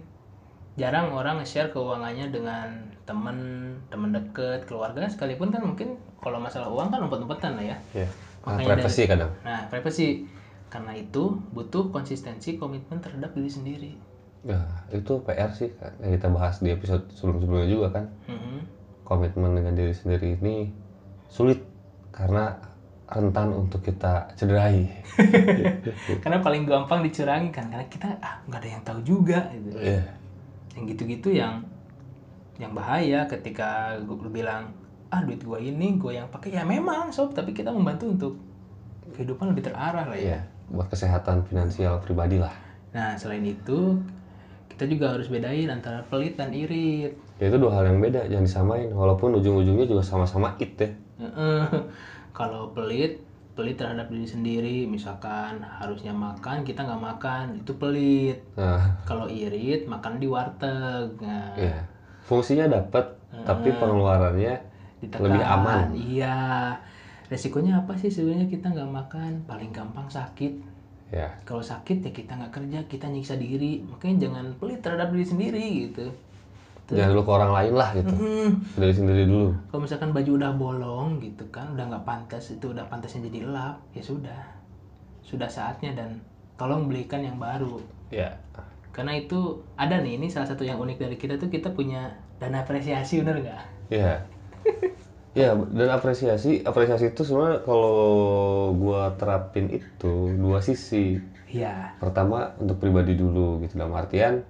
jarang 0.73 1.12
orang 1.12 1.37
nge-share 1.38 1.69
keuangannya 1.69 2.33
dengan 2.33 2.69
temen 3.05 3.37
temen 3.88 4.11
deket 4.11 4.64
keluarga 4.64 5.05
sekalipun 5.05 5.52
kan 5.52 5.61
mungkin 5.61 5.95
kalau 6.19 6.38
masalah 6.38 6.71
uang 6.71 6.88
kan 6.88 7.02
umpet-umpetan 7.02 7.61
lah 7.61 7.67
ya 7.67 7.79
Iya. 7.93 8.09
Nah, 8.43 8.59
Makanya 8.59 8.69
privacy 8.75 9.02
kadang. 9.05 9.31
nah 9.43 9.61
privacy 9.69 10.07
karena 10.67 10.93
itu 10.97 11.23
butuh 11.52 11.93
konsistensi 11.93 12.57
komitmen 12.57 12.99
terhadap 12.99 13.33
diri 13.33 13.50
sendiri 13.50 13.93
Ya, 14.43 14.59
itu 14.91 15.23
PR 15.23 15.55
sih 15.55 15.71
yang 16.02 16.19
kita 16.19 16.26
bahas 16.26 16.59
di 16.59 16.75
episode 16.75 17.07
sebelum-sebelumnya 17.14 17.69
juga 17.71 17.88
kan. 17.95 18.05
Mhm. 18.26 18.59
Komitmen 19.05 19.55
dengan 19.55 19.79
diri 19.79 19.95
sendiri 19.95 20.35
ini 20.35 20.67
sulit 21.29 21.62
karena 22.11 22.59
rentan 23.07 23.55
untuk 23.55 23.87
kita 23.87 24.35
cederai. 24.35 24.91
karena 26.26 26.43
paling 26.43 26.67
gampang 26.67 27.07
dicurangi 27.07 27.55
kan 27.55 27.71
karena 27.71 27.87
kita 27.87 28.19
ah 28.19 28.43
nggak 28.43 28.59
ada 28.59 28.69
yang 28.69 28.83
tahu 28.83 29.00
juga 29.05 29.47
gitu 29.55 29.79
Iya. 29.79 30.02
Yang 30.73 30.85
gitu-gitu 30.88 31.29
yang 31.33 31.61
yang 32.57 32.73
bahaya 32.73 33.25
ketika 33.26 33.97
gue 34.00 34.31
bilang 34.31 34.73
ah 35.12 35.21
duit 35.21 35.41
gue 35.41 35.59
ini 35.61 35.97
gue 36.00 36.17
yang 36.17 36.29
pakai 36.29 36.57
ya 36.57 36.64
memang 36.64 37.12
sob 37.12 37.33
tapi 37.33 37.52
kita 37.52 37.69
membantu 37.69 38.09
untuk 38.09 38.33
kehidupan 39.12 39.52
lebih 39.52 39.69
terarah 39.69 40.09
lah 40.09 40.17
ya 40.17 40.25
Iya, 40.37 40.41
buat 40.73 40.88
kesehatan 40.88 41.45
finansial 41.45 42.00
pribadi 42.00 42.41
lah. 42.41 42.52
nah 42.93 43.12
selain 43.17 43.45
itu 43.45 44.00
kita 44.73 44.88
juga 44.88 45.12
harus 45.12 45.29
bedain 45.29 45.69
antara 45.69 46.00
pelit 46.09 46.41
dan 46.41 46.52
irit 46.52 47.12
Ya 47.41 47.50
itu 47.50 47.59
dua 47.59 47.75
hal 47.75 47.91
yang 47.91 47.99
beda, 47.99 48.23
jangan 48.31 48.47
disamain. 48.47 48.87
Walaupun 48.95 49.35
ujung-ujungnya 49.35 49.83
juga 49.83 49.99
sama-sama 49.99 50.55
it 50.62 50.79
ya. 50.79 50.87
Kalau 52.38 52.71
pelit 52.71 53.19
pelit 53.52 53.76
terhadap 53.76 54.09
diri 54.09 54.25
sendiri 54.25 54.78
misalkan 54.88 55.61
harusnya 55.61 56.16
makan 56.16 56.64
kita 56.64 56.88
nggak 56.88 57.02
makan 57.02 57.44
itu 57.61 57.73
pelit. 57.76 58.38
Nah, 58.56 59.04
kalau 59.04 59.28
irit 59.28 59.85
makan 59.85 60.16
di 60.16 60.26
warteg 60.28 61.12
nah, 61.21 61.52
iya. 61.56 61.85
Fungsinya 62.25 62.71
dapat, 62.71 63.12
tapi 63.44 63.75
pengeluarannya 63.76 64.54
ditekan 65.04 65.25
lebih 65.26 65.42
aman. 65.44 65.87
iya. 65.92 66.38
Resikonya 67.28 67.85
apa 67.85 67.97
sih 67.97 68.12
sebenarnya 68.12 68.49
kita 68.49 68.73
nggak 68.73 68.92
makan? 68.92 69.32
Paling 69.44 69.73
gampang 69.73 70.09
sakit. 70.09 70.73
Ya, 71.12 71.28
kalau 71.44 71.61
sakit 71.61 72.09
ya 72.09 72.11
kita 72.12 72.40
nggak 72.40 72.52
kerja 72.56 72.78
kita 72.88 73.06
nyiksa 73.12 73.37
diri. 73.37 73.85
Makanya 73.85 74.28
jangan 74.28 74.47
pelit 74.56 74.80
terhadap 74.80 75.12
diri 75.12 75.26
sendiri 75.28 75.66
gitu 75.92 76.09
jangan 76.95 77.11
dulu 77.11 77.23
ke 77.23 77.33
orang 77.33 77.53
lain 77.53 77.73
lah 77.73 77.89
gitu. 77.93 78.13
Hmm, 78.13 78.51
Dari 78.75 78.93
sendiri 78.93 79.23
dulu. 79.25 79.49
kalau 79.69 79.81
misalkan 79.83 80.11
baju 80.11 80.31
udah 80.35 80.53
bolong 80.53 81.09
gitu 81.19 81.45
kan 81.49 81.73
udah 81.73 81.85
nggak 81.89 82.05
pantas 82.05 82.45
itu 82.51 82.67
udah 82.69 82.85
pantasnya 82.87 83.27
jadi 83.27 83.49
lap 83.49 83.77
ya 83.91 84.03
sudah 84.03 84.39
sudah 85.21 85.49
saatnya 85.49 85.93
dan 85.93 86.21
tolong 86.55 86.87
belikan 86.87 87.21
yang 87.21 87.37
baru 87.37 87.81
Ya. 88.09 88.37
karena 88.93 89.17
itu 89.17 89.41
ada 89.75 89.97
nih 89.99 90.21
ini 90.21 90.29
salah 90.29 90.45
satu 90.45 90.63
yang 90.63 90.77
unik 90.77 90.99
dari 90.99 91.17
kita 91.17 91.35
tuh 91.37 91.49
kita 91.49 91.73
punya 91.73 92.13
dana 92.37 92.61
apresiasi 92.61 93.21
bener 93.21 93.41
nggak 93.41 93.63
Iya. 93.89 94.15
Ya, 95.33 95.57
dan 95.57 95.89
apresiasi, 95.89 96.61
apresiasi 96.61 97.09
itu 97.09 97.25
sebenarnya 97.25 97.65
kalau 97.65 97.97
gua 98.77 99.17
terapin 99.17 99.73
itu 99.73 100.29
dua 100.37 100.61
sisi. 100.61 101.17
iya 101.49 101.97
Pertama 101.97 102.53
untuk 102.61 102.77
pribadi 102.77 103.17
dulu 103.17 103.57
gitu 103.65 103.81
dalam 103.81 103.97
artian 103.97 104.45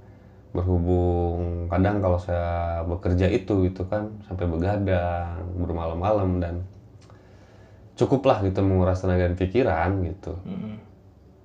berhubung 0.52 1.66
kadang 1.72 2.04
kalau 2.04 2.20
saya 2.20 2.84
bekerja 2.84 3.26
itu 3.32 3.72
gitu 3.72 3.88
kan 3.88 4.12
sampai 4.28 4.44
begadang, 4.44 5.40
bermalam-malam 5.56 6.38
dan 6.44 6.54
cukuplah 7.96 8.44
gitu 8.44 8.60
menguras 8.60 9.00
tenaga 9.00 9.32
dan 9.32 9.36
pikiran 9.36 9.90
gitu. 10.04 10.36
Mm-mm. 10.44 10.76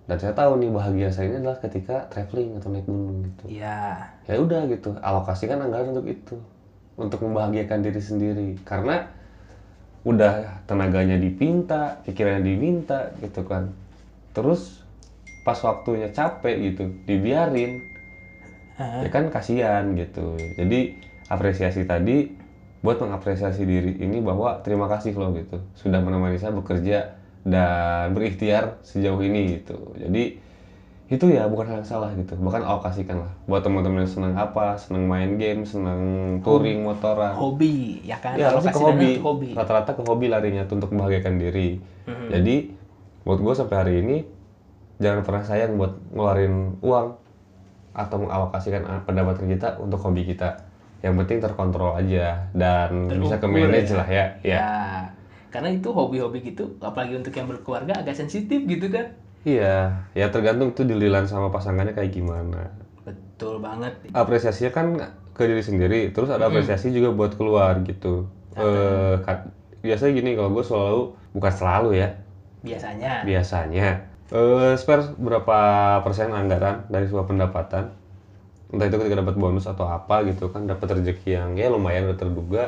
Dan 0.07 0.17
saya 0.23 0.31
tahu 0.31 0.55
nih 0.63 0.71
bahagia 0.71 1.09
saya 1.11 1.27
ini 1.31 1.43
adalah 1.43 1.59
ketika 1.59 2.07
traveling 2.07 2.55
atau 2.55 2.71
naik 2.71 2.87
gunung 2.87 3.27
gitu. 3.27 3.43
iya 3.51 4.07
ya 4.23 4.39
udah 4.39 4.63
gitu 4.71 4.95
alokasikan 5.03 5.59
anggaran 5.59 5.91
untuk 5.91 6.07
itu 6.07 6.35
untuk 6.95 7.19
membahagiakan 7.27 7.83
diri 7.83 7.99
sendiri 7.99 8.49
karena 8.63 9.11
udah 10.07 10.63
tenaganya 10.63 11.19
dipinta 11.19 11.99
pikirannya 12.07 12.39
diminta 12.39 13.11
gitu 13.19 13.43
kan 13.43 13.75
terus 14.31 14.87
pas 15.43 15.59
waktunya 15.59 16.07
capek 16.07 16.55
gitu 16.71 16.83
dibiarin 17.03 17.83
ya 18.77 19.09
kan 19.09 19.29
kasihan 19.29 19.83
gitu. 19.93 20.37
Jadi 20.55 20.95
apresiasi 21.27 21.83
tadi 21.83 22.31
buat 22.79 23.01
mengapresiasi 23.01 23.65
diri 23.65 23.97
ini 23.97 24.21
bahwa 24.21 24.61
terima 24.61 24.85
kasih 24.87 25.17
loh 25.17 25.33
gitu. 25.33 25.57
Sudah 25.73 25.97
menemani 25.99 26.37
saya 26.37 26.53
bekerja 26.53 27.17
dan 27.41 28.13
berikhtiar 28.13 28.77
sejauh 28.85 29.17
ini 29.19 29.59
gitu. 29.59 29.97
Jadi 29.97 30.45
itu 31.07 31.23
ya 31.31 31.47
bukan 31.47 31.71
hal 31.71 31.77
yang 31.81 31.87
salah 31.87 32.11
gitu. 32.13 32.35
Bahkan 32.35 32.61
alokasikan 32.67 33.23
lah. 33.23 33.31
Buat 33.47 33.63
teman-teman 33.63 34.03
yang 34.03 34.11
senang 34.11 34.35
apa? 34.35 34.75
Senang 34.75 35.07
main 35.07 35.39
game 35.39 35.63
senang 35.63 36.01
touring 36.43 36.83
motoran. 36.83 37.31
Hobi 37.33 38.03
ya 38.03 38.19
kan? 38.19 38.35
Ya 38.35 38.51
ke 38.51 38.59
Alokasi 38.59 38.75
dana 38.75 39.23
hobi. 39.23 39.49
rata-rata 39.55 39.91
ke 39.95 40.03
hobi 40.03 40.27
larinya 40.27 40.67
tuh 40.67 40.77
untuk 40.83 40.91
membahagiakan 40.93 41.35
diri. 41.39 41.79
Mhm. 42.07 42.27
jadi 42.31 42.55
buat 43.27 43.39
gue 43.43 43.51
sampai 43.51 43.75
hari 43.75 43.93
ini 43.99 44.17
jangan 45.03 45.27
pernah 45.27 45.43
sayang 45.43 45.75
buat 45.75 45.99
ngeluarin 46.15 46.79
uang 46.79 47.07
atau 47.97 48.21
mengalokasikan 48.21 48.85
pendapatan 49.09 49.49
kita 49.49 49.81
untuk 49.81 49.97
hobi 50.05 50.29
kita. 50.29 50.61
Yang 51.01 51.13
penting 51.25 51.37
terkontrol 51.41 51.97
aja 51.97 52.49
dan 52.53 53.09
bisa 53.09 53.41
ke 53.41 53.45
Terukur 53.45 53.69
manage 53.69 53.91
ya. 53.91 53.97
lah 53.97 54.07
ya. 54.09 54.25
Ya. 54.45 54.57
Ya 54.57 54.71
karena 55.47 55.73
itu 55.73 55.89
hobi-hobi 55.89 56.43
gitu 56.43 56.75
apalagi 56.83 57.17
untuk 57.17 57.33
yang 57.33 57.47
berkeluarga 57.49 57.97
agak 57.97 58.13
sensitif 58.13 58.61
gitu 58.67 58.93
kan. 58.93 59.15
Iya 59.47 60.05
ya 60.11 60.27
tergantung 60.29 60.75
tuh 60.75 60.85
dililan 60.85 61.25
sama 61.25 61.49
pasangannya 61.49 61.97
kayak 61.97 62.13
gimana. 62.13 62.69
Betul 63.01 63.63
banget. 63.63 63.95
Apresiasinya 64.11 64.71
kan 64.75 64.87
ke 65.33 65.43
diri 65.47 65.63
sendiri 65.63 65.99
terus 66.13 66.29
ada 66.29 66.49
apresiasi 66.51 66.93
juga 66.93 67.15
buat 67.15 67.33
keluar 67.39 67.81
gitu. 67.87 68.27
Eh 68.57 69.17
biasanya 69.81 70.11
gini 70.17 70.29
kalau 70.35 70.49
gue 70.51 70.65
selalu 70.65 71.01
bukan 71.37 71.53
selalu 71.53 71.89
ya. 71.95 72.09
Biasanya. 72.65 73.23
Biasanya 73.23 73.87
eh 74.27 74.75
spare 74.75 75.15
berapa 75.15 75.59
persen 76.03 76.35
anggaran 76.35 76.83
dari 76.91 77.07
sebuah 77.07 77.27
pendapatan? 77.27 77.95
Entah 78.67 78.85
itu 78.91 78.99
ketika 78.99 79.23
dapat 79.23 79.39
bonus 79.39 79.63
atau 79.63 79.87
apa 79.87 80.27
gitu 80.27 80.51
kan 80.51 80.67
dapat 80.67 80.99
rezeki 80.99 81.39
yang 81.39 81.49
ya 81.55 81.71
lumayan 81.71 82.11
udah 82.11 82.19
terduga. 82.19 82.63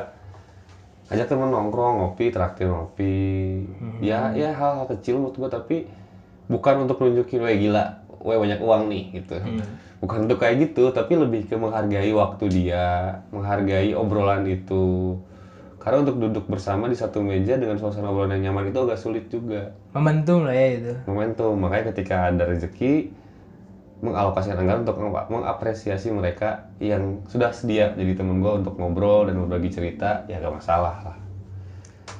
Ajak 1.12 1.28
temen 1.28 1.52
nongkrong 1.52 2.00
ngopi 2.00 2.32
traktir 2.32 2.70
ngopi. 2.70 3.60
Ya 4.00 4.32
ya 4.32 4.56
hal-hal 4.56 4.88
kecil 4.88 5.20
menurut 5.20 5.36
gue 5.36 5.50
tapi 5.52 5.76
bukan 6.48 6.88
untuk 6.88 7.02
nunjukin 7.04 7.44
weh 7.44 7.56
gila 7.60 8.00
weh 8.24 8.38
banyak 8.40 8.60
uang 8.62 8.88
nih 8.88 9.04
gitu. 9.20 9.36
Bukan 10.00 10.24
untuk 10.24 10.40
kayak 10.40 10.70
gitu 10.70 10.88
tapi 10.96 11.12
lebih 11.20 11.44
ke 11.44 11.60
menghargai 11.60 12.08
waktu 12.16 12.44
dia 12.48 13.20
menghargai 13.36 13.92
obrolan 13.92 14.48
itu 14.48 15.18
karena 15.80 16.04
untuk 16.04 16.20
duduk 16.20 16.44
bersama 16.44 16.92
di 16.92 16.96
satu 16.96 17.24
meja 17.24 17.56
dengan 17.56 17.80
suasana 17.80 18.12
obrolan 18.12 18.36
yang 18.36 18.52
nyaman 18.52 18.68
itu 18.68 18.78
agak 18.84 19.00
sulit 19.00 19.32
juga. 19.32 19.72
Momentum 19.96 20.44
lah 20.44 20.52
ya 20.52 20.68
itu. 20.76 20.94
Momentum. 21.08 21.56
Makanya 21.56 21.96
ketika 21.96 22.28
ada 22.28 22.44
rezeki 22.44 23.16
mengalokasikan 24.04 24.60
anggaran 24.60 24.84
untuk 24.84 25.00
meng- 25.00 25.28
mengapresiasi 25.32 26.12
mereka 26.12 26.68
yang 26.84 27.24
sudah 27.32 27.48
sedia. 27.56 27.96
Jadi 27.96 28.12
temen 28.12 28.44
gue 28.44 28.52
untuk 28.60 28.76
ngobrol 28.76 29.32
dan 29.32 29.40
berbagi 29.40 29.72
cerita 29.72 30.28
ya 30.28 30.36
gak 30.40 30.60
masalah 30.60 30.96
lah. 31.00 31.16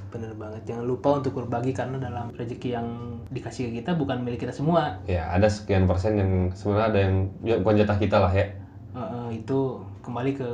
Bener 0.09 0.33
banget. 0.35 0.65
Jangan 0.65 0.85
lupa 0.89 1.21
untuk 1.21 1.37
berbagi 1.37 1.77
karena 1.77 2.01
dalam 2.01 2.33
rezeki 2.33 2.69
yang 2.73 2.89
dikasih 3.29 3.71
ke 3.71 3.85
kita 3.85 3.93
bukan 3.93 4.25
milik 4.25 4.43
kita 4.43 4.57
semua. 4.57 4.99
Ya, 5.05 5.29
ada 5.31 5.47
sekian 5.53 5.85
persen 5.85 6.17
yang 6.17 6.33
sebenarnya 6.51 6.87
ada 6.89 6.99
yang 6.99 7.15
ya, 7.45 7.55
bukan 7.61 7.77
jatah 7.77 7.99
kita 8.01 8.17
lah 8.19 8.33
ya. 8.33 8.49
Eh, 8.91 8.99
eh, 8.99 9.29
itu 9.39 9.79
kembali 10.03 10.33
ke 10.35 10.49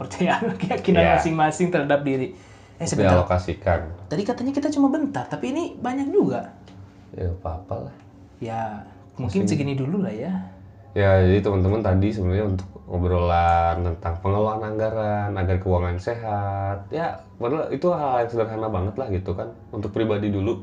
kepercayaan 0.00 0.56
keyakinan 0.62 1.02
Ya. 1.02 1.12
masing-masing 1.14 1.68
terhadap 1.68 2.00
diri 2.00 2.32
eh 2.80 2.88
sebentar 2.88 3.12
Dialokasikan. 3.12 4.08
tadi 4.08 4.22
katanya 4.24 4.52
kita 4.56 4.72
cuma 4.72 4.88
bentar 4.88 5.28
tapi 5.28 5.52
ini 5.52 5.76
banyak 5.76 6.08
juga 6.08 6.48
Ya 7.12 7.28
apa-apa 7.28 7.74
lah. 7.84 7.94
ya 8.40 8.80
mungkin 9.14 9.44
segini 9.44 9.76
dulu 9.76 10.00
lah 10.00 10.10
ya 10.10 10.32
Ya, 10.90 11.22
jadi 11.22 11.38
teman-teman 11.38 11.86
tadi 11.86 12.10
sebenarnya 12.10 12.50
untuk 12.50 12.66
obrolan 12.84 13.78
tentang 13.80 14.18
pengelolaan 14.18 14.58
anggaran 14.66 15.30
agar 15.30 15.62
keuangan 15.62 15.94
sehat. 15.94 16.82
Ya, 16.90 17.14
padahal 17.38 17.70
itu 17.70 17.86
hal 17.88 18.26
yang 18.26 18.28
sederhana 18.28 18.66
banget 18.66 18.98
lah 18.98 19.06
gitu 19.06 19.30
kan 19.30 19.54
untuk 19.70 19.94
pribadi 19.94 20.34
dulu. 20.34 20.58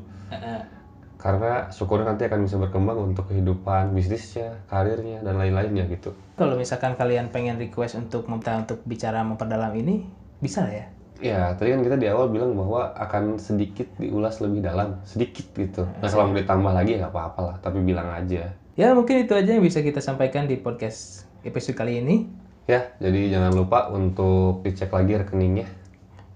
Karena 1.18 1.66
syukurnya 1.68 2.14
nanti 2.14 2.30
akan 2.30 2.46
bisa 2.46 2.56
berkembang 2.56 2.94
untuk 2.94 3.26
kehidupan 3.26 3.90
bisnisnya, 3.90 4.54
karirnya 4.70 5.18
dan 5.20 5.34
lain-lainnya 5.34 5.84
gitu. 5.90 6.14
kalau 6.38 6.54
misalkan 6.54 6.94
kalian 6.94 7.34
pengen 7.34 7.58
request 7.58 7.98
untuk 7.98 8.30
minta 8.30 8.54
untuk 8.54 8.78
bicara 8.86 9.26
memperdalam 9.26 9.74
ini 9.74 10.06
bisa 10.38 10.62
lah 10.62 10.70
ya 10.72 10.86
Ya, 11.18 11.50
tadi 11.58 11.74
kan 11.74 11.82
kita 11.82 11.98
di 11.98 12.06
awal 12.06 12.30
bilang 12.30 12.54
bahwa 12.54 12.94
akan 12.94 13.42
sedikit 13.42 13.90
diulas 13.98 14.38
lebih 14.38 14.62
dalam, 14.62 15.02
sedikit 15.02 15.50
gitu. 15.50 15.82
Nah, 15.98 16.06
kalau 16.06 16.30
mau 16.30 16.38
ditambah 16.38 16.70
lagi 16.70 16.94
ya 16.94 17.02
nggak 17.02 17.10
apa-apa 17.10 17.40
lah, 17.42 17.56
tapi 17.58 17.82
bilang 17.82 18.06
aja. 18.14 18.54
ya 18.78 18.94
mungkin 18.94 19.26
itu 19.26 19.34
aja 19.34 19.50
yang 19.50 19.66
bisa 19.66 19.82
kita 19.82 19.98
sampaikan 19.98 20.46
di 20.46 20.54
podcast 20.54 21.26
episode 21.42 21.74
kali 21.74 21.98
ini 21.98 22.30
Ya, 22.64 22.94
jadi 23.02 23.34
jangan 23.34 23.50
lupa 23.50 23.90
untuk 23.90 24.62
dicek 24.62 24.94
lagi 24.94 25.18
rekeningnya. 25.18 25.66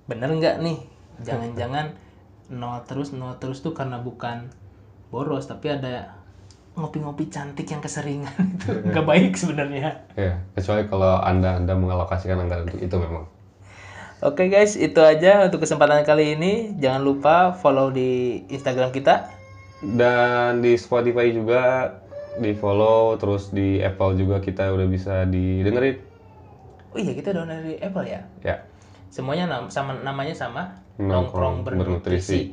bener 0.03 0.35
nggak 0.35 0.57
nih 0.61 0.79
jangan-jangan 1.23 1.95
nol 2.51 2.83
terus 2.83 3.15
nol 3.15 3.39
terus 3.39 3.63
tuh 3.63 3.73
karena 3.73 4.03
bukan 4.03 4.51
boros 5.13 5.45
tapi 5.45 5.69
ada 5.69 6.17
ngopi-ngopi 6.73 7.29
cantik 7.29 7.69
yang 7.69 7.85
keseringan 7.85 8.33
itu 8.57 8.73
nggak 8.73 9.05
baik 9.05 9.37
sebenarnya. 9.37 10.09
Ya, 10.17 10.41
kecuali 10.57 10.89
kalau 10.89 11.21
Anda 11.21 11.61
Anda 11.61 11.77
mengalokasikan 11.77 12.41
anggaran 12.41 12.65
untuk 12.65 12.81
itu 12.81 12.97
memang. 12.97 13.29
oke 14.25 14.49
guys 14.49 14.81
itu 14.81 14.97
aja 15.05 15.45
untuk 15.45 15.61
kesempatan 15.61 16.09
kali 16.09 16.33
ini. 16.33 16.73
Jangan 16.81 17.05
lupa 17.05 17.53
follow 17.53 17.93
di 17.93 18.41
instagram 18.49 18.89
kita. 18.89 19.29
Dan 19.85 20.65
di 20.65 20.79
Spotify 20.81 21.29
juga 21.29 21.93
di 22.41 22.57
follow, 22.57 23.21
terus 23.21 23.53
di 23.53 23.85
Apple 23.85 24.17
juga 24.17 24.41
kita 24.41 24.73
udah 24.73 24.89
bisa 24.89 25.29
didengerin. 25.29 26.01
oh 26.93 27.01
iya 27.01 27.13
kita 27.13 27.37
download 27.37 27.61
dari 27.61 27.77
apple 27.81 28.05
ya? 28.05 28.21
Ya, 28.41 28.57
semuanya 29.09 29.45
nam- 29.49 29.69
sama 29.69 29.97
namanya 30.01 30.33
sama? 30.33 30.81
Nongkrong 30.97 31.65
bernutrisi. 31.65 32.53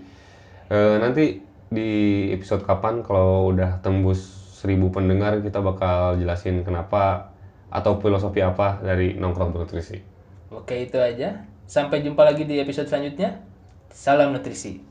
Eh, 0.68 0.96
nanti 1.00 1.44
di 1.70 1.90
episode 2.34 2.66
kapan 2.66 3.06
kalau 3.06 3.54
udah 3.54 3.82
tembus 3.86 4.20
1000 4.60 4.90
pendengar 4.92 5.40
kita 5.40 5.62
bakal 5.62 6.18
jelasin 6.18 6.66
kenapa 6.66 7.32
atau 7.70 8.02
filosofi 8.02 8.42
apa 8.42 8.82
dari 8.82 9.14
nongkrong 9.16 9.54
bernutrisi. 9.54 10.02
oke 10.50 10.74
itu 10.74 10.98
aja. 10.98 11.46
Sampai 11.70 12.02
jumpa 12.02 12.26
lagi 12.26 12.50
di 12.50 12.58
episode 12.58 12.90
selanjutnya. 12.90 13.46
Salam 13.94 14.34
nutrisi 14.34 14.89